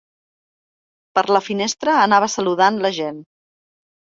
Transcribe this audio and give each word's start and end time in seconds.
Per 1.19 1.23
la 1.35 1.41
finestra 1.49 1.99
anava 2.07 2.31
saludant 2.37 2.81
la 2.89 2.93
gent. 2.97 3.23